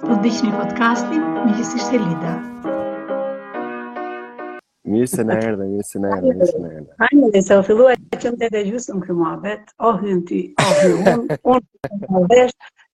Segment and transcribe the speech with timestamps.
[0.00, 2.32] Po të dishni podcastin, mi kësë ishte Lida.
[4.94, 6.90] Mirë se në erdhe, mirë se në erdhe, mirë se në erdhe.
[7.04, 10.40] Hajnë dhe se o fillua e të dhe gjusë në këmë abet, o hynë ti,
[10.64, 11.60] o hynë, unë,
[12.10, 12.46] unë,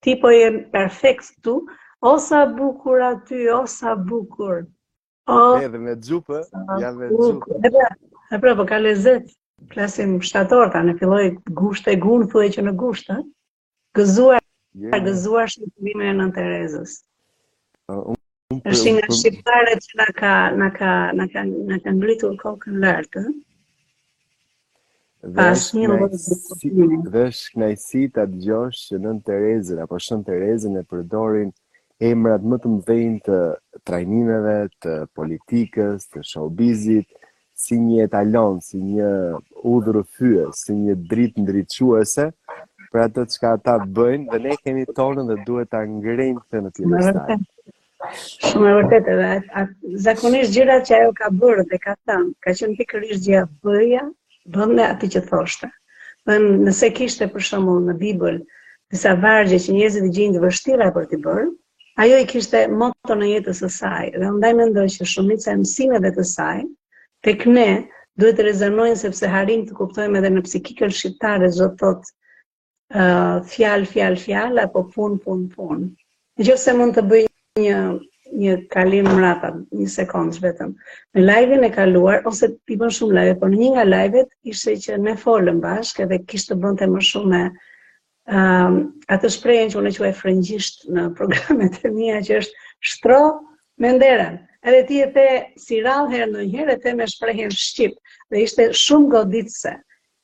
[0.09, 0.45] ti po e
[0.77, 1.55] perfekt këtu,
[2.05, 4.67] o sa bukur aty, o sa bukur.
[5.25, 6.43] O, e dhe me gjupë,
[6.85, 7.63] jam me gjupë.
[7.65, 7.89] E pra,
[8.37, 9.33] e pra, po ka lezet,
[9.73, 13.19] flasim shtator tani filloi gusht e gun thuaj që në gusht ë
[13.97, 14.41] gëzuar
[14.83, 15.01] yeah.
[15.07, 16.93] gëzuar shëtimin e nën Terezës
[17.93, 18.13] uh,
[18.73, 23.13] është nga shqiptarët që na ka na ka na ka na ka ngritur kokën lart
[23.23, 23.27] ë
[25.25, 31.49] Dhe është dhe është knajsi të adgjosh që nën Terezin, apo shën Terezin e përdorin
[32.05, 33.39] emrat më të mdhejnë të
[33.89, 37.09] trajnimeve, të politikës, të showbizit,
[37.65, 39.11] si një etalon, si një
[39.73, 42.27] udhër fyë, si një dritë ndryquese,
[42.93, 46.63] për atë të qka ata bëjnë, dhe ne kemi tonën dhe duhet ta ngrejnë të
[46.67, 47.47] në tjene stajnë.
[48.15, 49.31] Shumë e vërtet dhe
[50.07, 54.05] zakonisht gjyra që ajo ka bërë dhe ka thamë, ka qënë të kërish gjia bëja,
[54.59, 55.71] bëndë ati që thoshte.
[56.29, 58.39] Bëndë nëse kishte për shumë në Bibël,
[58.93, 61.49] disa vargje që njëzit i gjindë vështira për t'i bërë,
[62.05, 65.59] ajo i kishte moto në jetës e saj, dhe ndaj me ndoj që shumica e
[65.65, 66.63] mësimeve të saj,
[67.25, 67.69] tek ne
[68.21, 72.09] duhet të rezonojnë sepse harim të kuptojmë edhe në psikikën shqiptare zot thot
[72.95, 75.87] ë uh, fjal fjal fjal apo pun pun pun.
[76.39, 77.23] Nëse mund të bëj
[77.65, 77.79] një
[78.43, 80.73] një kalim mrapa një sekond vetëm.
[81.15, 84.75] Në live-in e kaluar ose ti bën shumë live, por në një nga live-et ishte
[84.87, 87.43] që ne folëm bashkë dhe kishte të bënte më shumë me
[88.35, 88.79] um,
[89.15, 93.21] atë shprejnë që unë e quaj frëngjisht në programet e mija që është shtro
[93.83, 95.29] me nderen edhe ti e the
[95.65, 97.97] si rallë herë në njëherë, e the me shprehen Shqipë,
[98.31, 99.73] dhe ishte shumë goditëse.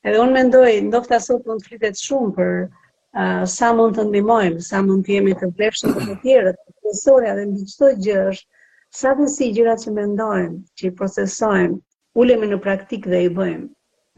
[0.03, 4.59] Edhe unë mendoj, ndofta sot mund të flitet shumë për uh, sa mund të ndimojmë,
[4.69, 8.47] sa mund të jemi të brefshë të të tjere, të dhe në gjithë gjë është,
[9.01, 11.75] sa dhe si gjyra që mendojmë, që i procesojmë,
[12.23, 13.65] ulemi në praktikë dhe i bëjmë.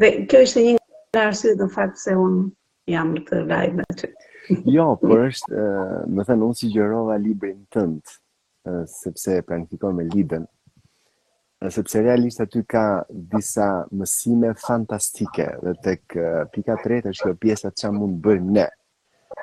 [0.03, 2.41] Dhe kjo ishte një nga arsyët në faktë se unë
[2.95, 4.12] jam të rajtë në të të të të
[7.12, 7.16] të
[7.75, 8.19] të të
[8.88, 10.44] sepse planifikon me lidën,
[11.72, 16.01] sepse realisht aty ka disa mësime fantastike dhe tek
[16.53, 18.68] pika të rejtë është kjo pjesa që mund bëjmë ne.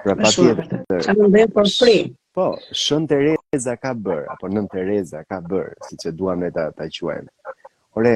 [0.01, 1.97] Pra pa të Që mund bëjmë për fri.
[2.39, 6.69] Po, shën Tereza ka bërë, apo nën Tereza ka bërë, si që duham ne ta,
[6.77, 7.55] të quajmë.
[7.99, 8.15] Ore,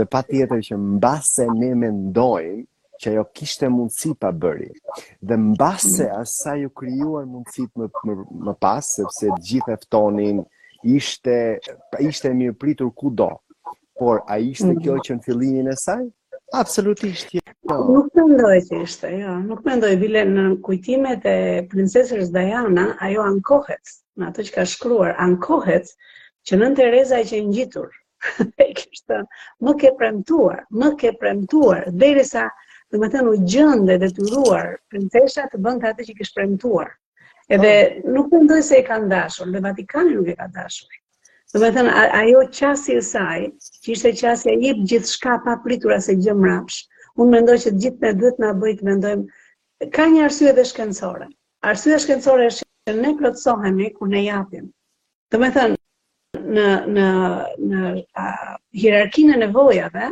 [0.00, 2.64] dhe pa tjetër që mbase ne mendojmë
[3.04, 4.70] që ajo kishte mundësi pa bëri.
[5.28, 6.24] Dhe mbase mm.
[6.24, 8.14] asaj ju krijuar mundësit më, më
[8.48, 10.40] më pas sepse të gjithë e ftonin,
[10.96, 11.36] ishte
[12.08, 12.32] ishte
[12.62, 13.28] pritur ku kudo.
[14.00, 14.78] Por a ishte mm.
[14.84, 16.04] kjo që në fillimin e saj?
[16.60, 17.38] Absolutisht jo.
[17.44, 17.50] Ja.
[17.64, 19.36] Po, nuk mendoj që ishte, jo.
[19.48, 21.36] Nuk mendoj bile në kujtimet e
[21.72, 23.94] princesës Diana, ajo ankohet.
[24.20, 25.92] Në ato që ka shkruar, ankohet
[26.48, 27.88] që nën Tereza i që ngjitur.
[28.64, 28.68] e
[29.62, 32.46] më ke premtuar, më ke premtuar derisa
[32.94, 36.34] dhe më thënë u gjënë dhe dhe princesha të bënë të atë që i kishë
[36.38, 36.90] premtuar.
[37.54, 38.10] Edhe oh.
[38.14, 40.94] nuk të ndojë se e ka ndashur, dhe Vatikani nuk e ka ndashur.
[41.52, 43.42] Dhe më thënë, ajo qasi e saj,
[43.82, 46.78] që ishte qasi e jipë gjithë shka pa pritura se gjë rapsh,
[47.18, 49.40] unë mendoj ndojë që gjithë me dhëtë nga bëjtë me ndojëmë,
[49.96, 51.28] ka një arsye dhe shkencore.
[51.70, 54.70] Arsye shkencore është shkencore ne plotësohemi ku ne japim.
[55.30, 55.80] Dhe më thënë,
[56.56, 57.08] në, në,
[57.72, 57.92] në
[58.82, 60.08] hierarkinë e nevojave,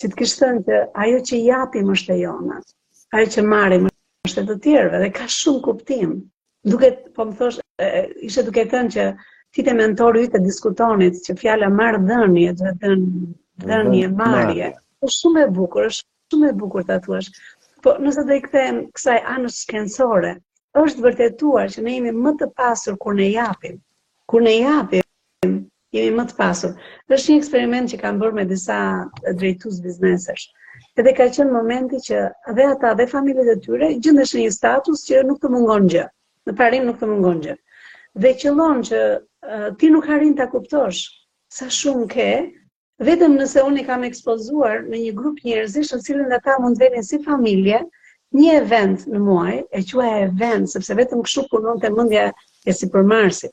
[0.00, 2.68] që të kështë të ajo që japim është e jonat,
[3.18, 3.88] ajo që marim
[4.30, 6.14] është e të tjerve dhe ka shumë kuptim.
[6.74, 7.60] Duket, po më thosh,
[8.30, 9.08] ishte duke të që
[9.56, 12.96] ti të mentorë ytë të diskutonit që fjalla marë dhënje, dhe
[13.66, 14.70] dhënje, marje,
[15.02, 17.30] është shumë e bukur, është shumë e bukur të atuash.
[17.84, 20.34] Po nëse do i kthehem kësaj anës shkencore,
[20.80, 23.76] është vërtetuar që ne jemi më të pasur kur ne japim.
[24.32, 25.52] Kur ne japim,
[25.96, 26.72] jemi më të pasur.
[27.16, 28.78] Është një eksperiment që kam bërë me disa
[29.42, 30.44] drejtues biznesesh.
[31.02, 32.20] Edhe ka qenë momenti që
[32.58, 36.04] dhe ata dhe familjet e tyre gjendeshin një status që nuk të mungon gjë.
[36.50, 37.56] Në parim nuk të mungon gjë.
[38.24, 39.00] Dhe qëllon që
[39.80, 41.00] ti nuk harin ta kuptosh
[41.60, 42.28] sa shumë ke,
[43.10, 46.92] vetëm nëse unë i kam ekspozuar në një grup njerëzish në cilën ata mund të
[46.92, 47.80] vënë si familje,
[48.34, 52.24] një event në muaj, e qua e event, sepse vetëm këshu punon të mundja
[52.66, 53.52] e si për marsit,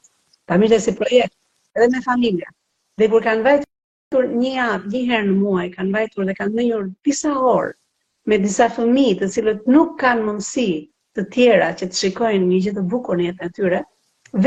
[0.50, 1.36] familje si projekt,
[1.78, 2.50] edhe me familja.
[2.98, 6.90] Dhe kur kanë vajtur një atë, një herë në muaj, kanë vajtur dhe kanë nëjur
[7.10, 7.76] disa orë,
[8.32, 10.68] me disa fëmi të cilët nuk kanë mundësi
[11.18, 13.82] të tjera që të shikojnë një gjithë të bukur një jetë në tyre,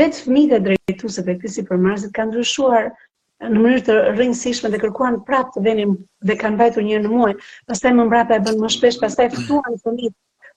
[0.01, 2.91] vetë fëmi dhe drejtuse për këtë si për marsit kanë ndryshuar
[3.37, 5.91] në mënyrë të rrinjësishme dhe kërkuan prapë të venim
[6.29, 7.29] dhe kanë bajtur një në muaj,
[7.71, 10.15] pastaj më mbrapa e bën më shpesh, pastaj ftuan fëmijët.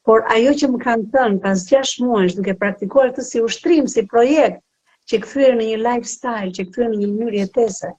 [0.09, 4.05] Por ajo që më kanë thënë pas 6 muajsh duke praktikuar këtë si ushtrim, si
[4.15, 4.59] projekt,
[5.13, 7.91] që kthyer në një lifestyle, që kthyer në një mënyrë jetese,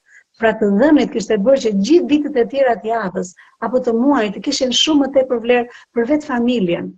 [0.42, 3.32] pra të dhënit kishte bërë që gjithë ditët e tjera të javës
[3.70, 6.90] apo të muajit të kishin shumë më tepër vlerë për vetë familjen.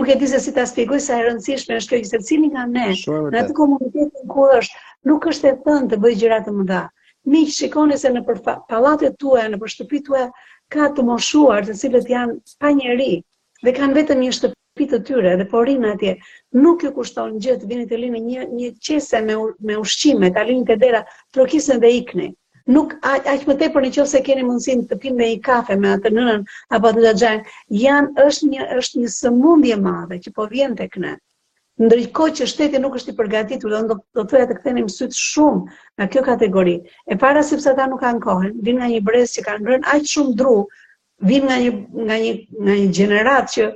[0.00, 2.64] Nuk e di se si ta sqaroj sa e rëndësishme është kjo që cilin nga
[2.74, 4.78] ne në atë komunitet ku është,
[5.12, 6.82] nuk është e thënë të bëj gjëra të mëdha,
[7.30, 10.22] Mi shikoni se në palatët tue, në për shtëpit tue,
[10.76, 12.34] ka të moshuar të cilët janë
[12.64, 13.10] pa njeri,
[13.68, 16.16] dhe kanë vetëm një shtëpit të tyre, dhe porinë atje,
[16.64, 19.36] nuk ju kushton gjithë të vini të linë një, një qese me,
[19.70, 21.04] me ushqime, të alini të dera,
[21.38, 22.28] trokisën dhe ikni.
[22.78, 25.78] Nuk, aqë më te për një qëllë se keni mundësin të pinë me i kafe,
[25.84, 26.42] me atë nënën,
[26.78, 31.24] apo të dëgjajnë, janë është një, është një sëmundje madhe që po vjen të kënetë
[31.80, 35.76] ndërkohë që shteti nuk është i përgatitur, do do të thoya të kthenim syt shumë
[36.02, 36.74] në kjo kategori.
[37.08, 40.10] E para sepse ata nuk kanë kohë, vin nga një brez që kanë ngrënë aq
[40.10, 40.56] shumë dru,
[41.30, 41.70] vin nga një
[42.08, 42.34] nga një
[42.66, 43.70] nga një gjeneratë që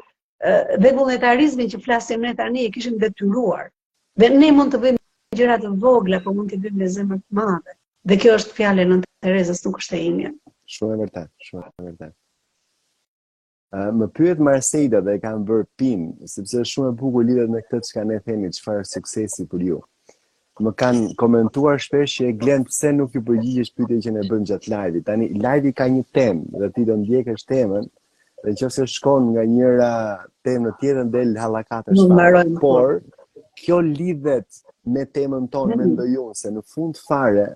[0.85, 3.65] dhe vullnetarizmin që flasim ne tani e kishim detyruar.
[4.21, 5.03] Dhe ne mund të bëjmë
[5.41, 7.79] gjëra të vogla, por mund të bëjmë me zemër të madhe.
[8.11, 10.35] Dhe kjo është fjalë nën Terezës, nuk është e imja.
[10.77, 12.15] Shumë e vërtetë, shumë e vërtetë
[13.73, 16.01] më pyet Marsejda dhe e kam bërë pim,
[16.35, 19.79] sepse shumë e bukur lidhet me këtë çka ne themi, çfarë suksesi për ju.
[20.63, 24.43] Më kanë komentuar shpesh që e glen pse nuk ju përgjigjesh pyetjeve që ne bëm
[24.49, 25.05] gjatë live-it.
[25.09, 27.85] Tani live-i ka një temë dhe ti do ndjekësh temën.
[28.45, 29.91] Dhe që se shkon nga njëra
[30.47, 32.47] temë në tjetën, del halakate shpa.
[32.63, 32.91] Por,
[33.61, 34.49] kjo lidhet
[34.93, 35.93] me temën tonë, me mm-hmm.
[35.93, 37.47] ndojonë, se në fund fare,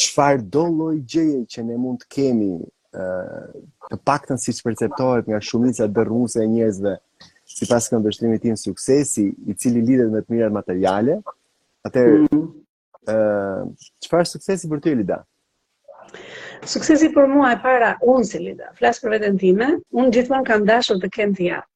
[0.00, 2.52] qëfar do loj gjeje që ne mund të kemi
[2.98, 6.96] të paktën si që perceptohet nga shumica dërruse e njëzve
[7.50, 11.16] si pas kënë dështrimi ti në suksesi i cili lidet me të mirat materiale
[11.88, 12.48] atër mm -hmm.
[13.12, 13.62] uh,
[14.02, 15.18] qëfar suksesi për ty Lida?
[16.66, 20.66] Suksesi për mua e para unë si Lida, flasë për vetën time unë gjithmonë kam
[20.66, 21.68] dashur të kemë të jatë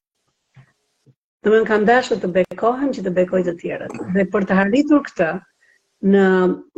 [1.45, 3.93] Në kam dashur të bekohen që të bekoj të tjerët.
[4.15, 5.29] Dhe për të harritur këtë,
[6.13, 6.25] në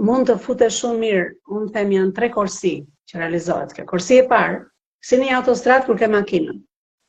[0.09, 2.73] mund të fute shumë mirë, unë them janë tre korsi
[3.11, 3.85] që realizohet kjo.
[3.91, 4.63] Kursi e parë,
[5.07, 6.59] si në autostrad kur ke makinën.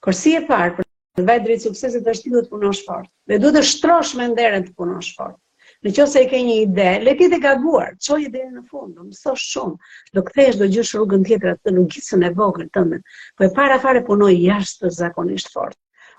[0.05, 0.85] Kursi e parë për
[1.17, 3.09] të vaj drejt suksesit është ti duhet të punosh fort.
[3.31, 5.38] Dhe duhet të shtrosh me nderën të punosh fort.
[5.85, 9.05] Në qoftë se ke një ide, le ti të gabuar, çoj deri në fund, do
[9.07, 9.91] mësosh shumë.
[10.17, 13.01] Do kthesh, do gjysh rrugën tjetër atë në gjysën e vogël tënde.
[13.38, 15.77] Po e para fare punoj jashtë zakonisht fort.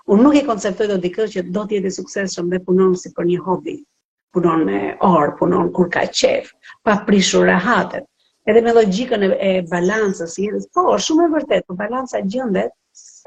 [0.09, 3.27] Unë nuk e konceptoj do dikë që do të jetë suksesshëm dhe punon si për
[3.33, 3.77] një hobi
[4.37, 4.79] punon me
[5.09, 6.53] orë, punon kur ka qef,
[6.85, 8.05] pa prishur e hatet,
[8.49, 10.63] edhe me logjikën e, e balancës i jetës.
[10.73, 12.73] Po, është shumë e vërtetë, po balanca gjendet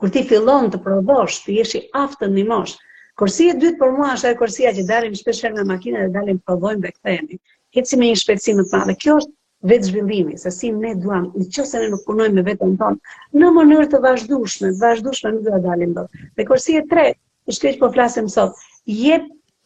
[0.00, 2.72] kur ti fillon të prodhosh, ti jesh i aftë ndihmosh.
[3.20, 6.40] Kursia e dytë për mua është ajo kursia që dalim shpeshherë me makinën dhe dalim
[6.48, 7.38] provojmë dhe kthehemi.
[7.76, 8.96] Heci me një shpejtësi më të madhe.
[9.04, 13.44] Kjo është vetë zhvillimi, se si ne duam, nëse ne nuk punojmë me veten tonë
[13.44, 16.18] në mënyrë të vazhdueshme, vazhdueshme nuk do dalim dot.
[16.40, 17.16] Dhe kursia e tretë,
[17.46, 18.58] i shkëj po flasim sot,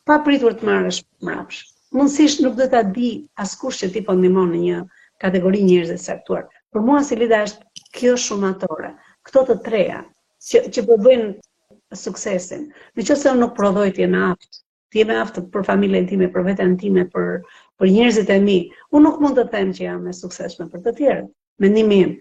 [0.08, 1.70] pa pritur të marrësh mbrapsht.
[1.96, 3.10] Mundësisht nuk do ta di
[3.44, 4.82] askush që ti po ndihmon në një
[5.24, 5.96] kategori njerëzve
[6.28, 6.40] të
[6.74, 8.88] Për mua si Lida është kjo shumatore.
[9.24, 10.00] Këto të treja
[10.48, 12.66] që që po bëjnë suksesin.
[12.96, 14.58] Në qoftë se unë nuk prodhoj ti në aft,
[14.92, 17.30] ti me aft për familjen time, për veten time, për
[17.78, 18.58] për njerëzit e mi,
[18.92, 21.16] unë nuk mund të them që jam e suksesshme për të me
[21.64, 22.12] Mendimi im.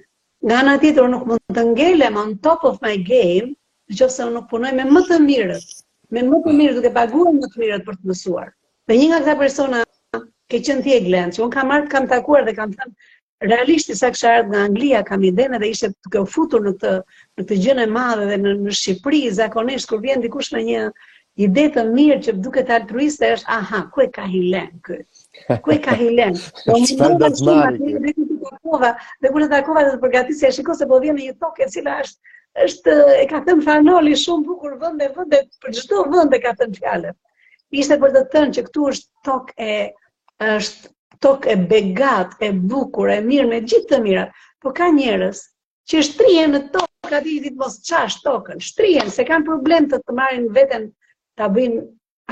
[0.46, 3.52] Nga ana tjetër nuk mund të ngelem on top of my game,
[3.90, 5.68] në qoftë se unë nuk punoj me më të mirët,
[6.14, 8.50] me më të mirët duke paguar më të mirët për të mësuar.
[8.88, 9.85] Dhe një nga këta persona
[10.52, 13.12] ke qenë ti e glenë, që unë kam marrë, kam takuar dhe kam thënë,
[13.52, 16.92] realisht isa kësha ardhë nga Anglia, kam i dene dhe ishte të futur në të,
[17.40, 20.84] në të gjënë e madhe dhe në, në Shqipëri, zakonisht, kur vjen dikush me një
[21.46, 25.58] ide të mirë që duke të altruiste, është, aha, ku e ka hilen këtë?
[25.66, 26.38] Ku e ka hilen?
[28.66, 30.86] Po, do më në të shumë dhe kërë të kërkova dhe të përgatisë, shiko se
[30.90, 32.32] po vjen në një tokë e cila është,
[32.70, 37.16] është e ka thënë fanoli shumë bukur vënde, vënde, për gjithdo vënde ka thënë fjallet.
[37.82, 39.78] Ishte për të thënë që këtu është tokë e,
[40.44, 40.90] është
[41.26, 45.40] tokë e begat, e bukur, e mirë me gjithë të mirat, po ka njerës
[45.92, 50.00] që shtrien në tokë, ka ti ditë mos qash tokën, shtrien, se kanë problem të
[50.04, 50.90] të marin veten,
[51.38, 51.82] të bëjnë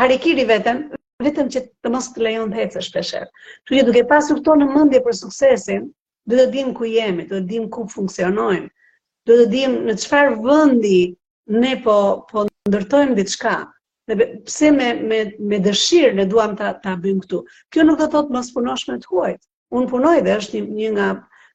[0.01, 0.81] harikiri veten,
[1.27, 3.27] vetëm që të mos të lejon të hecë shpesher.
[3.69, 5.87] Që që duke pasur këto në mëndje për suksesin,
[6.29, 8.67] dhe të dim ku jemi, dhe të dim ku funksionojmë,
[9.29, 10.97] dhe të dim në qëfar vëndi
[11.63, 11.99] ne po,
[12.31, 13.55] po ndërtojmë ditë shka,
[14.07, 15.17] Dhe pse me me
[15.49, 17.37] me dëshirë ne duam ta ta bëjmë këtu.
[17.71, 19.39] Kjo nuk do të thotë mos punosh me të huajt.
[19.79, 21.07] Un punoj dhe është një nga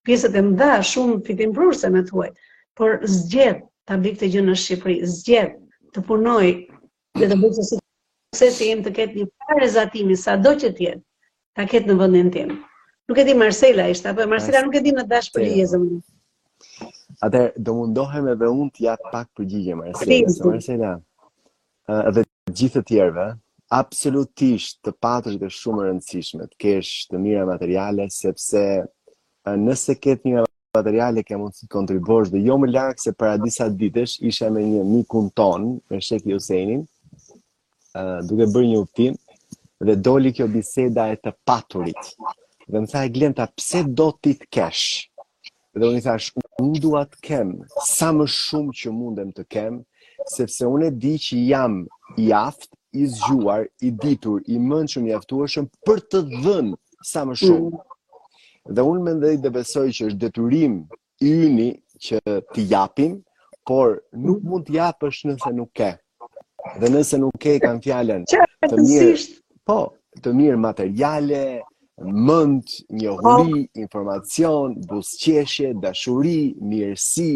[0.09, 2.31] pjesët e mdha, shumë fitimprurse me tuaj.
[2.79, 5.53] Por zgjedh ta bëj këtë gjë në Shqipëri, zgjedh
[5.93, 6.49] të punoj
[7.21, 7.79] dhe të bëj si
[8.41, 11.05] se si im të ketë një parezatimi sado që të jetë,
[11.57, 12.55] ta ketë në vendin tim.
[13.09, 15.85] Nuk e di Marcela ishte, apo Marcela nuk e di në dash për Jezën.
[17.27, 20.25] Atë do mundohem edhe un të pak përgjigje Marcela.
[20.51, 20.91] Marcela.
[21.89, 22.25] Ëh, edhe
[22.57, 23.27] gjithë të tjerëve
[23.81, 28.63] absolutisht të patësh dhe shumë rëndësishme të kesh të mira materiale sepse
[29.49, 30.45] nëse ke një mira
[30.79, 34.65] materiale ke mund të kontribosh dhe jo më lakë se para disa ditësh isha me
[34.65, 36.87] një mikun ton me Shekli Usenin
[38.29, 39.19] duke bërë një uptim
[39.87, 42.15] dhe doli kjo biseda e të paturit
[42.69, 44.87] dhe më tha e glenta pse do ti të kesh
[45.79, 47.53] dhe unë i thash unë duat kem
[47.91, 49.81] sa më shumë që mundem të kem
[50.33, 51.81] sepse unë e di që jam
[52.17, 54.55] i aftë, i zgjuar, i ditur, i
[54.89, 57.71] shumë, i aftuarshëm për të dhënë sa më shumë.
[57.75, 58.75] Mm.
[58.75, 60.79] Dhe unë mendoj dhe besoj që është detyrim
[61.21, 61.69] i yni
[62.05, 62.19] që
[62.55, 63.19] të japim,
[63.69, 65.91] por nuk mund të japësh nëse nuk ke.
[66.81, 68.25] Dhe nëse nuk ke kanë fjalën
[68.69, 69.17] të mirë.
[69.69, 69.79] Po,
[70.25, 71.43] të mirë materiale,
[72.01, 73.81] mend, njohuri, po.
[73.83, 77.33] informacion, busqeshe, dashuri, mirësi,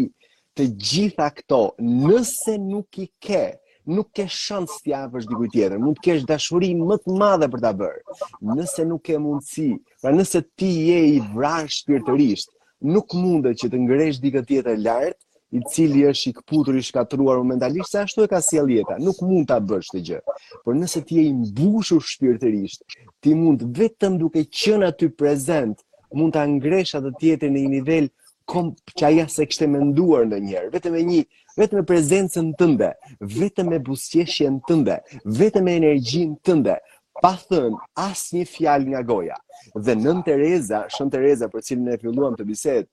[0.57, 3.45] të gjitha këto, nëse nuk i ke,
[3.87, 7.59] nuk ke shans të afërsh dikujt tjetër, mund të kesh dashuri më të madhe për
[7.65, 8.17] ta bërë.
[8.53, 9.69] Nëse nuk ke mundësi,
[10.01, 12.49] pra nëse ti je i vrarë shpirtërisht,
[12.93, 15.17] nuk mundet që të ngresh dikë tjetër lart,
[15.53, 18.95] i cili është i kputur i shkatruar momentalisht se ashtu e ka sjell si jeta,
[18.97, 20.21] nuk mund ta bësh këtë gjë.
[20.65, 22.81] Por nëse ti je i mbushur shpirtërisht,
[23.21, 25.77] ti mund vetëm duke qenë aty prezent,
[26.09, 28.09] mund ta ngresh atë tjetër në një nivel
[28.49, 28.73] kom
[29.05, 31.21] aja se kishte menduar ndonjëherë vetëm me një
[31.59, 32.89] vetëm me prezencën tënde,
[33.37, 34.95] vetëm me buzëqeshjen tënde,
[35.39, 36.77] vetëm me energjinë tënde,
[37.21, 39.37] pa thënë asnjë fjalë nga goja.
[39.77, 42.87] Dhe Nën Tereza, Shën Tereza për cilën ne filluam të bisedë,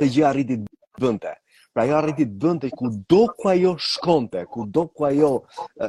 [0.00, 1.36] të gjë arriti të bënte.
[1.72, 5.30] Pra jo arriti të bënte ku do ku ajo shkonte, ku do ku ajo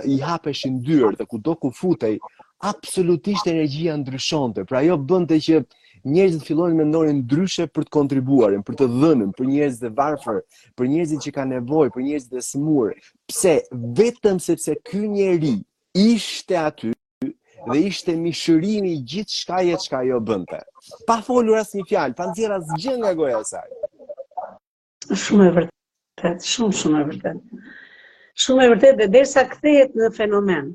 [0.08, 2.20] i hapeshin dyrë dhe ku do ku futej,
[2.63, 4.63] absolutisht energjia ndryshonte.
[4.70, 5.60] Pra jo bënte që
[6.05, 10.41] njerëzit fillojnë ndorin ndryshe për të kontribuarin, për të dhënën, për njerëz të varfër,
[10.77, 12.91] për njerëzit që kanë nevojë, për njerëz të smur.
[13.29, 13.53] Pse?
[14.00, 15.53] Vetëm sepse ky njeri
[15.95, 16.91] ishte aty
[17.24, 20.60] dhe ishte mishërimi i gjithë shka jetë shka jo bënte.
[21.07, 23.69] Pa folur asë një fjalë, pa nëzira asë gjë nga goja saj.
[25.13, 27.48] Shumë e vërtet, shumë, shumë e vërtet.
[28.43, 30.74] Shumë e vërtet dhe dhe sa këthejet në fenomen,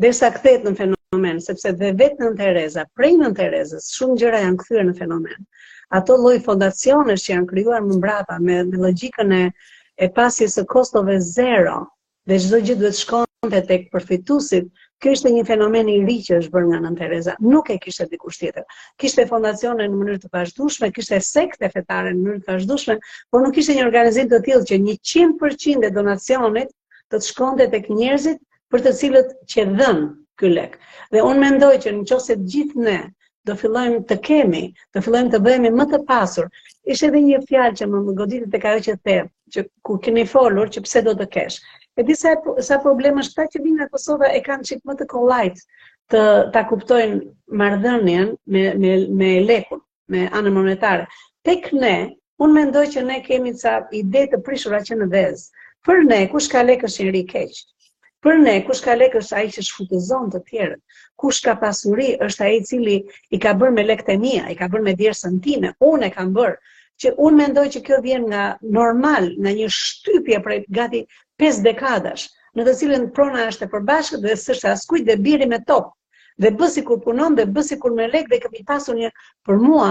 [0.00, 4.12] dhe sa këthejet në fenomen, fenomen, sepse dhe vetë nën Tereza, prej nën Terezës, shumë
[4.22, 5.40] gjëra janë këthyre në fenomen.
[5.98, 9.40] Ato loj fondacionës që janë kryuar më mbrapa me, me logikën e,
[9.98, 11.80] e pasjes e kostove zero,
[12.30, 14.70] dhe gjithë duhet shkon të tek përfitusit,
[15.02, 18.06] kjo ishte një fenomen i ri që është bërë nga nën Tereza, nuk e kishte
[18.14, 18.78] dikush tjetër.
[19.00, 22.98] Kishte fondacione në mënyrë të vazhdueshme, kishte sekte fetare në mënyrë të vazhdueshme,
[23.34, 24.80] por nuk kishte një organizim të tillë që
[25.18, 26.70] 100% e donacionit
[27.10, 28.38] të të shkonte tek njerëzit
[28.70, 30.04] për të cilët që dhën
[30.40, 30.72] ky lek.
[31.14, 32.96] Dhe un mendoj që nëse të gjithë ne
[33.48, 34.62] do fillojmë të kemi,
[34.96, 36.48] do fillojmë të bëhemi më të pasur.
[36.94, 39.16] Ishe edhe një fjalë që më goditi tek ajo që the,
[39.56, 41.58] që ku keni folur që pse do të kesh.
[41.98, 42.32] E di sa
[42.70, 45.62] sa problem është ta që vinë nga Kosova e kanë qikë më të kollajt
[46.12, 46.22] të
[46.56, 47.20] ta kuptojnë
[47.62, 49.82] marrëdhënien me me me lekun,
[50.14, 51.06] me anën monetare.
[51.50, 51.96] Tek ne
[52.44, 55.40] Un mendoj që ne kemi ca ide të prishura që në vez.
[55.86, 57.58] Për ne kush ka lekë i ri keq,
[58.26, 60.80] Për ne, kush ka lekë është ai që shfutëzon të tjerët.
[61.22, 62.96] Kush ka pasuri është ai i cili
[63.32, 65.70] i ka bërë me lekët e mia, i ka bërë me dhersën time.
[65.90, 68.42] Unë e kam bërë që unë mendoj që kjo vjen nga
[68.76, 71.00] normal, nga një shtypje prej gati
[71.44, 72.26] 5 dekadash,
[72.58, 75.88] në të cilën prona është e përbashkët dhe s'është askujt dhe biri me top.
[76.44, 79.14] Dhe bë sikur punon dhe bë sikur me lekë dhe kemi pasur një
[79.48, 79.90] për mua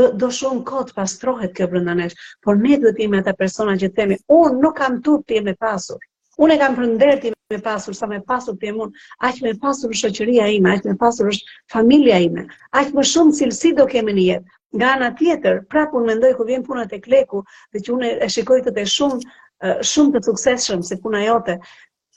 [0.00, 2.16] do do shumë pastrohet kjo brenda nesh,
[2.46, 5.52] por ne duhet të jemi ata persona që themi unë nuk kam turp të jem
[5.68, 6.00] pasur.
[6.44, 8.94] Unë kam përndërtim me pasur, sa me pasur të mund,
[9.28, 12.42] aq me pasur është shëqëria ime, aq me pasur është familja ime,
[12.80, 14.54] aq më shumë cilësi do kemi një jetë.
[14.80, 18.28] Nga nga tjetër, prapë unë mendoj ku vjen punët e kleku, dhe që unë e
[18.36, 19.18] shikoj të të shumë,
[19.92, 21.54] shumë të sukseshëm se puna jote,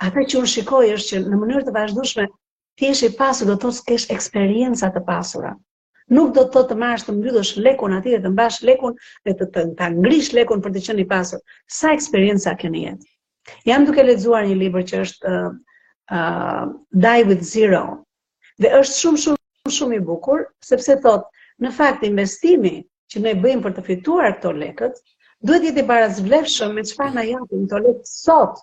[0.08, 2.26] atë që unë shikoj është që në mënyrë të vazhdushme,
[2.82, 5.54] ti eshi pasur do të kesh eksperienca të pasura.
[6.18, 8.98] Nuk do të thotë të marrësh të mbydhësh lekun aty dhe të mbash lekun
[9.30, 11.46] dhe të ta ngrish lekun për të qenë i pasur.
[11.82, 13.08] Sa eksperienca keni jetë?
[13.68, 15.52] Jam duke lexuar një libër që është uh,
[16.18, 16.64] uh,
[17.06, 17.82] Die with Zero.
[18.62, 21.24] Dhe është shumë shumë shumë i bukur, sepse thot,
[21.66, 22.74] në fakt investimi
[23.14, 25.00] që ne bëjmë për të fituar këto lekët,
[25.50, 28.60] duhet jetë i barazvlefshëm me çfarë na japin këto lekë sot.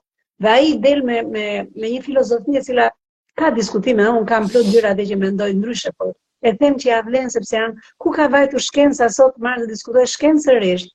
[0.47, 2.87] Dhe ai del me me me një filozofi e cila
[3.43, 6.15] ka diskutime, un kam plot gjëra atë që mendoj ndryshe, por
[6.47, 10.05] e them që ja vlen sepse janë ku ka vajtur shkenca sot marrë të diskutoj
[10.15, 10.93] shkencërisht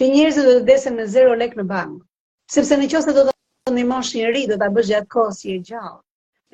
[0.00, 2.00] që njerëzit do të desin me zero lek në bankë
[2.50, 3.32] sepse në qëse do të
[3.68, 5.98] të një mosh një rritë, do të bësh gjatë kohë si e gjallë.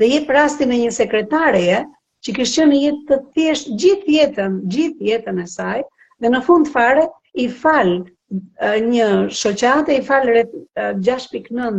[0.03, 1.77] Dhe jep rastin e një sekretareje,
[2.25, 5.85] që kështë që në jetë të thjesht gjithë jetën, gjithë jetën e saj,
[6.23, 7.05] dhe në fund fare
[7.39, 10.35] i falë një shoqate i falë
[10.75, 11.77] 6.9 uh,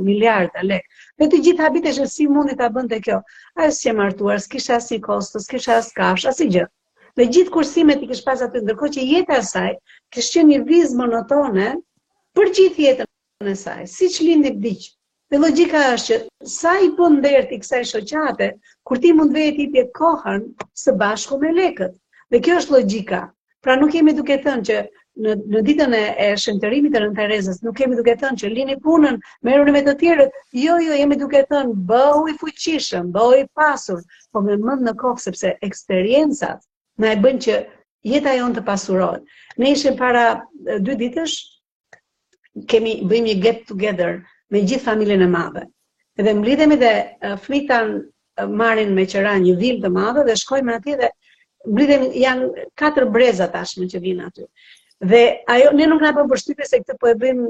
[0.00, 3.16] miliard e lekë, Dhe të gjithë habite që si mundi të bënd të kjo.
[3.58, 6.66] A e s'je martuar, s'kisha as një kostë, s'kisha as kafsh, as i gjë.
[7.18, 9.72] Dhe gjithë kursimet i kështë pas të ndërko që jetë asaj,
[10.14, 11.70] kishë që një vizë monotone
[12.36, 13.05] për gjithë jetën
[13.44, 14.92] në saj, si që lindi diqë.
[15.32, 18.46] Dhe logika është që sa i po ndërë t'i kësaj shoqate,
[18.88, 20.44] kur ti mund vejë të t'i kohën
[20.82, 21.96] së bashku me lekët.
[22.32, 23.18] Dhe kjo është logika.
[23.66, 24.76] Pra nuk kemi duke thënë që
[25.26, 29.18] në, në ditën e, e shëntërimit të rëntarezës, nuk kemi duke thënë që lini punën,
[29.48, 34.00] me me të tjerët, jo, jo, jemi duke thënë bëhu i fuqishëm, bëhu i pasur,
[34.32, 36.62] po me mëndë në kohë, sepse eksperiencat
[37.02, 37.58] në e bënë që
[38.14, 39.40] jeta jonë të pasurojnë.
[39.58, 40.28] Ne ishim para
[40.90, 41.40] dy ditësh
[42.68, 44.08] kemi bëjmë një get together
[44.54, 45.66] me gjithë familjen e madhe.
[46.16, 46.92] Dhe mblidhemi dhe
[47.44, 47.90] fëmitan
[48.60, 51.10] marrin me qëra një vilë të madhe dhe shkojmë atje dhe
[51.74, 54.48] mblidhemi janë katër breza tashmë që vijnë aty.
[55.12, 55.20] Dhe
[55.52, 57.48] ajo ne nuk na bën përshtypje se këtë po e bëjmë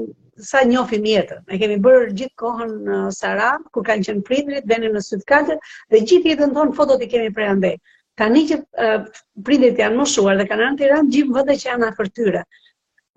[0.49, 1.39] sa njohim jetën.
[1.47, 6.01] Ne kemi bërë gjithë kohën në Sarajevo kur kanë qenë prindrit, vënë në Sydkalë dhe
[6.03, 7.77] gjithë jetën tonë fotot i kemi andaj.
[8.17, 12.43] Tani që uh, janë moshuar dhe kanë anë Tiranë, gjithë vende që janë afër tyre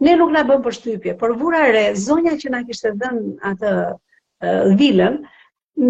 [0.04, 3.19] ne nuk na bëm përshtypje, por vura re, zonja që na kishte dhën
[3.52, 5.19] atë uh, vilën,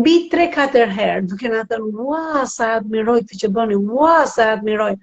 [0.01, 4.95] mbi 3-4 herë, duke na thënë, "Ua, sa admiroj këtë që bëni, ua, sa admiroj."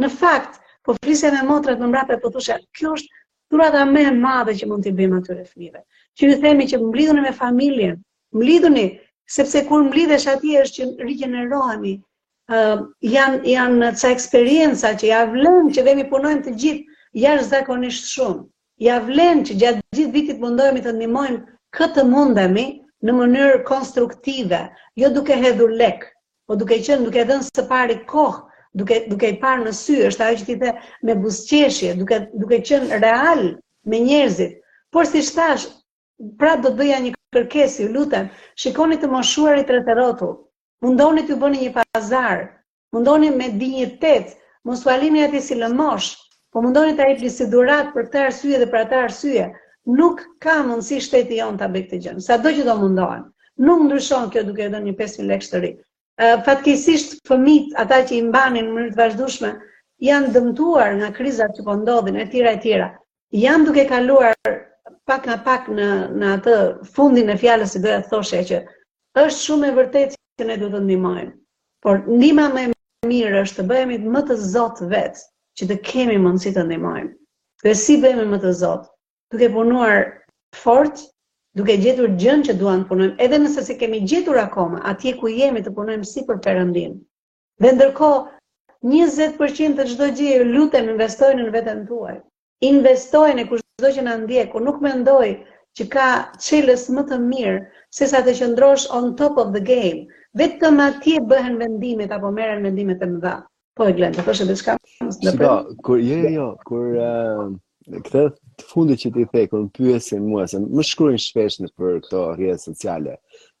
[0.00, 0.56] Në fakt,
[0.88, 3.12] po flisja me motrat në mbrapa po thosha, "Kjo është
[3.52, 5.80] durata më e madhe që mund t'i bëjmë atyre fëmijëve."
[6.16, 8.00] Që ju themi që mblidhuni me familjen,
[8.40, 8.86] mblidhuni,
[9.36, 11.94] sepse kur mblidhesh aty është që rigjenerohemi.
[12.48, 12.86] Ëm uh,
[13.18, 16.84] janë janë ca eksperjenca që ja vlen që vemi punojmë të gjithë
[17.16, 18.44] jash zakonisht shumë.
[18.84, 21.38] Ja vlen që gjatë gjithë vitit mundohemi të ndimojmë
[21.76, 22.64] këtë mundemi
[23.06, 24.58] në mënyrë konstruktive,
[25.00, 26.04] jo duke hedhur lek,
[26.46, 28.42] po duke qenë duke dhënë së pari kohë,
[28.76, 30.72] duke duke i parë në sy, është ajo që ti the
[31.08, 33.46] me buzqeshje, duke duke qenë real
[33.92, 34.60] me njerëzit.
[34.92, 35.64] Por si thash,
[36.40, 38.28] pra do të bëja një kërkesë, ju lutem,
[38.64, 40.28] shikoni të moshuarit rreth
[40.84, 42.40] Mundoni të bëni një pazar.
[42.92, 44.90] Mundoni me dinjitet, mos u
[45.46, 46.08] si lëmosh,
[46.56, 49.42] Po mundoni të ajfli si durat për këtë arsye dhe për atë arsye,
[49.96, 52.14] nuk ka mundësi shteti jon ta bëj këtë gjë.
[52.26, 53.26] Sado që do mundohen.
[53.66, 55.70] Nuk ndryshon kjo duke i dhënë 5000 lekë ri.
[56.46, 59.50] Fatkeqësisht fëmijët ata që i mbanin në mënyrë të vazhdueshme
[60.08, 62.80] janë dëmtuar nga krizat që po ndodhin etj etj.
[63.44, 64.32] Jan duke kaluar
[65.12, 65.90] pak nga pak në
[66.22, 66.56] në atë
[66.96, 68.62] fundin e fjalës që doja të thoshja që
[69.26, 71.30] është shumë e vërtetë që ne duhet të ndihmojmë.
[71.84, 72.76] Por ndihma më e
[73.12, 75.20] mirë është të bëhemi më të zot vetë
[75.58, 77.10] që të kemi mundësi të ndihmojmë.
[77.66, 78.82] Dhe si bëjmë më të Zot?
[79.34, 80.02] Duke punuar
[80.64, 80.98] fort,
[81.60, 85.30] duke gjetur gjën që duan të punojmë, edhe nëse si kemi gjetur akoma, atje ku
[85.36, 86.98] jemi të punojmë si për përëndim.
[87.64, 88.38] Dhe ndërkohë,
[88.92, 92.14] 20% të çdo gjë e lutem investojnë në veten tuaj.
[92.72, 95.32] Investojnë kush çdo që na ndjeku, ku nuk mendoj
[95.76, 96.10] që ka
[96.48, 97.56] çelës më të mirë
[98.00, 100.04] se sa të qëndrosh on top of the game.
[100.42, 103.36] Vetëm atje bëhen vendimet apo merren vendimet e mëdha.
[103.76, 105.52] Po e glenë, të thoshe dhe shka Shka,
[105.84, 107.44] kur jo, jo, kur uh,
[108.06, 108.22] Këtë
[108.60, 112.22] të fundi që ti the, kur pyesin mua, se më shkruin shpesh në për këto
[112.32, 113.12] rrjetë sociale,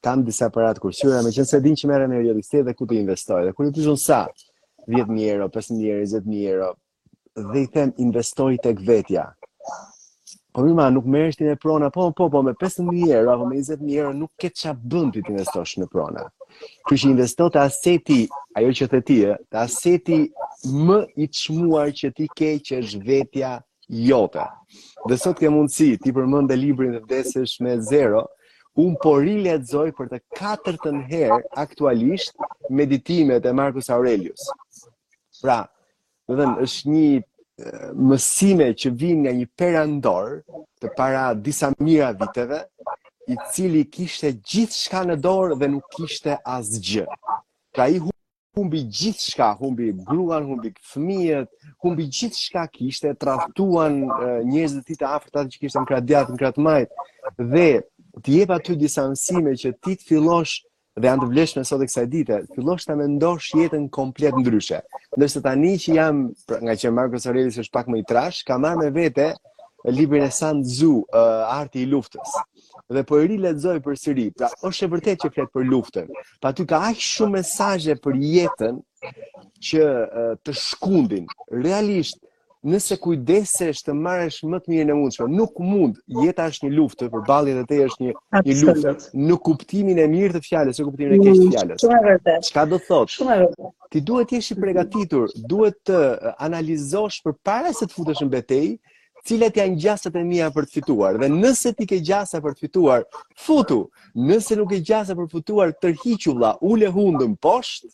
[0.02, 2.96] kam disa parat kursyra, me qënë se din që merren në rrjetë dhe ku të
[3.02, 4.22] investoj, dhe kur i pyshun sa,
[4.90, 6.70] 10.000 euro, 15.000 euro, 10.000 euro,
[7.52, 9.28] dhe i them investoj tek vetja.
[10.56, 13.58] Po mirë, nuk merresh ti në prona, po po po me 15000 euro apo me
[13.60, 16.22] 20000 euro nuk ke qa bën ti të investosh në prona.
[16.88, 18.22] Kush i investon ta aseti,
[18.56, 19.16] ajo që të ti,
[19.52, 20.16] të aseti
[20.86, 23.50] më i çmuar që ti ke që është vetja
[24.08, 24.46] jote.
[25.10, 28.24] Dhe sot ke mundësi ti përmend librin e vdesesh me zero,
[28.80, 32.32] un po rilexoj për të katërtën herë aktualisht
[32.72, 34.48] meditimet e Marcus Aurelius.
[35.42, 35.66] Pra,
[36.24, 37.08] do të thënë është një
[38.08, 40.26] mësime që vinë nga një perandor
[40.82, 42.58] të para disa mira viteve,
[43.32, 47.06] i cili kishte gjithë shka në dorë dhe nuk kishte asgjë.
[47.74, 51.48] Pra i humbi gjithë shka, humbi gruan, humbi fëmijët,
[51.82, 53.98] humbi gjithë shka kishte, traftuan
[54.52, 57.10] njëzët ti të afrët atë që kishte në kratë djatë, në kratë majtë,
[57.54, 57.66] dhe
[58.24, 60.58] t'jeba të disa mësime që ti të filosh
[60.96, 64.78] dhe janë të vleshme sot e kësaj dite, fillosh të mendosh jetën komplet në ndryshe.
[65.18, 68.56] Ndërsa tani që jam, pra, nga që Marcos Aurelis është pak më i trash, ka
[68.62, 69.28] marrë me vete
[69.96, 72.32] libri në San Tzu, uh, arti i luftës.
[72.88, 76.08] Dhe po e ri lexoj për sëri, pra është e vërtet që fletë për luftën,
[76.42, 78.80] pa ty ka aqë shumë mesazhe për jetën
[79.66, 82.22] që uh, të shkundin, realisht
[82.66, 86.98] nëse kujdesesh të marrësh më të mirën e mundshme, nuk mund, jeta është një luftë,
[87.00, 90.88] të përballi dhe te është një një luftë në kuptimin e mirë të fjalës, në
[90.88, 92.46] kuptimin e keq të fjalës.
[92.48, 93.14] Çka do thotë?
[93.16, 93.70] Shumë e vërtetë.
[93.94, 96.00] Ti duhet të jesh i përgatitur, duhet të
[96.48, 98.72] analizosh përpara se të futesh në betejë,
[99.26, 101.16] cilat janë gjasat e mia për të fituar.
[101.22, 103.06] Dhe nëse ti ke gjasa për të fituar,
[103.46, 103.80] futu.
[104.28, 107.90] Nëse nuk ke gjasa për të fituar, tërhiqu vlla, ule hundën poshtë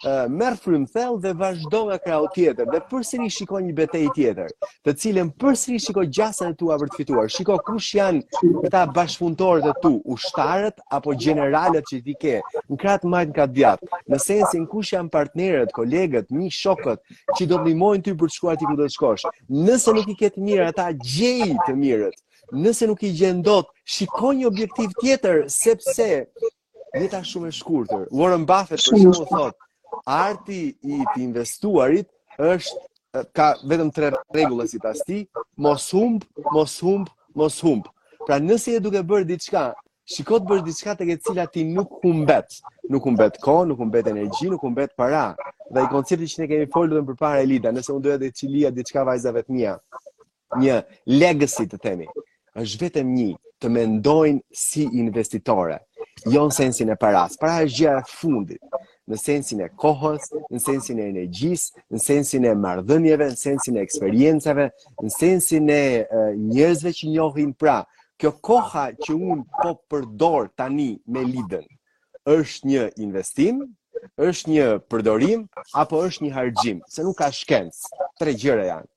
[0.00, 4.94] merë frymë thellë dhe vazhdo nga kraut tjetër dhe përsëri shikoj një betejë tjetër, të
[5.02, 7.28] cilën përsëri shikoj gjasën e tua për të fituar.
[7.34, 8.22] Shikoj kush janë
[8.62, 12.38] këta bashkëpunëtorët e tu, ushtarët apo generalët që ti ke,
[12.70, 17.00] në krahat më të katë vjet, në sensin kush janë partnerët, kolegët, mi shokët
[17.36, 19.28] që do ndihmojnë ty për të shkuar ti ku do të shkosh.
[19.66, 22.16] Nëse nuk i ke të mirë ata gjej të mirët.
[22.62, 28.06] Nëse nuk i gjen dot, shikoj një objektiv tjetër sepse jeta është shumë e shkurtër.
[28.16, 29.58] Warren Buffett po thotë
[30.04, 32.08] arti i të investuarit
[32.40, 35.24] është ka vetëm tre rregulla si pas ti,
[35.58, 36.22] mos humb,
[36.54, 37.88] mos humb, mos humb.
[38.26, 39.64] Pra nëse je duke bërë diçka,
[40.06, 42.60] shiko të bësh diçka tek e cila ti nuk humbet.
[42.90, 45.32] Nuk humbet kohë, nuk humbet energji, nuk humbet para.
[45.70, 48.72] Dhe i koncepti që ne kemi folur më përpara Elida, nëse unë doja të cilia
[48.74, 49.76] diçka vajzave të mia,
[50.58, 52.08] një legacy të themi,
[52.58, 53.28] është vetëm një
[53.60, 55.76] të mendojnë si investitore,
[56.26, 57.34] jo në sensin e paras.
[57.38, 62.46] Para është gjëra e fundit në sensin e kohës, në sensin e energjisë, në sensin
[62.46, 64.68] e marrëdhënieve, në sensin e eksperiencave,
[65.02, 67.80] në sensin e uh, njerëzve që njohin pra.
[68.20, 71.64] Kjo koha që unë po përdor tani me lidën,
[72.28, 73.62] është një investim,
[74.20, 75.46] është një përdorim,
[75.80, 78.88] apo është një hargjim, se nuk ka shkencë, tre gjere janë.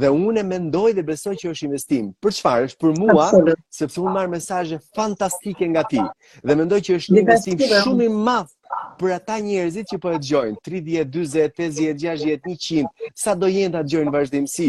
[0.00, 2.06] Dhe unë e mendoj dhe besoj që është investim.
[2.24, 2.78] Për qëfar është?
[2.82, 3.62] Për mua, Absolut.
[3.76, 6.00] sepse unë marë mesazhe fantastike nga ti.
[6.42, 10.20] Dhe mendoj që është një investim shumë i mafë për ata njerëzit që po e
[10.24, 12.50] gjojnë, 30, 20, 50, 60,
[12.84, 14.68] 100, sa do jenë të gjojnë vazhdimësi,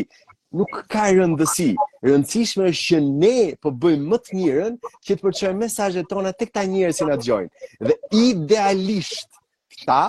[0.56, 1.70] nuk ka rëndësi.
[2.08, 6.48] Rëndësishme është që ne po bëjmë më të mirën që të përçojmë mesajet tona të
[6.50, 7.72] këta njerëzit që na gjojnë.
[7.90, 7.98] Dhe
[8.30, 9.42] idealisht,
[9.76, 10.02] këta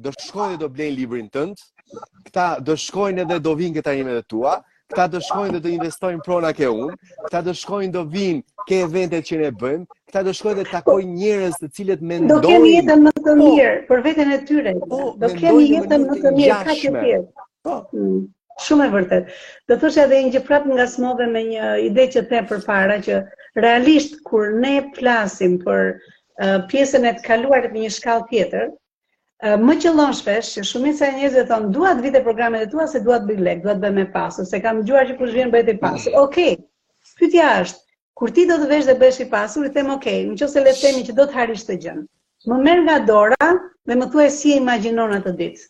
[0.00, 1.70] do shkojnë dhe do blejnë librin tëndë,
[2.28, 4.58] këta do shkojnë edhe do vinë këta njëme dhe tua,
[4.90, 6.94] këta do shkojnë dhe do investojnë prona ke unë,
[7.26, 10.96] këta do shkojnë do vinë ke eventet që ne bëjmë, këta do shkojnë dhe takoj
[11.12, 12.42] njerëz të cilët mendojnë...
[12.46, 13.36] Do kemi jetën më të po.
[13.42, 16.92] mirë, po, për vetën e tyre, po, do kemi jetën më të mirë, ka që
[16.96, 17.22] tjerë.
[17.68, 18.18] Po, mm,
[18.66, 19.30] shumë e vërtet.
[19.70, 22.98] Do të shë edhe një gjëprat nga smodhe me një ide që te për para,
[23.06, 23.22] që
[23.66, 28.72] realisht kur ne plasim për eh, pjesën e të kaluar për një shkall tjetër,
[29.42, 33.00] më qëllon shpesh që shumica e njerëzve thon dua të vite programet e tua se
[33.00, 35.52] dua të bëj lek, dua të bëj me pas, ose kam dëgjuar që kush vjen
[35.52, 36.12] bëhet i pasur.
[36.12, 36.24] Mm.
[36.26, 36.50] Okej.
[36.52, 37.16] Okay.
[37.18, 37.82] Pyetja është,
[38.20, 40.80] kur ti do të vesh dhe bësh i pasur, i them okay, nëse le të
[40.84, 42.02] themi që do të harish të gjën.
[42.52, 43.50] Më merë nga dora
[43.88, 45.66] dhe më thuaj si e imagjinon atë ditë.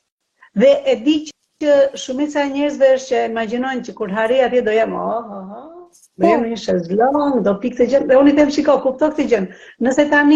[0.58, 1.14] Dhe e di
[1.62, 5.52] që shumica e njerëzve është që imagjinojnë që kur harri atje do jam, oh, oh,
[5.60, 5.66] oh.
[5.90, 6.28] Do po.
[6.30, 8.04] jemi një shëzlon, do pikë të gjën.
[8.10, 9.48] Dhe unë i them, shiko, kupto këtë gjën.
[9.86, 10.28] Nëse tani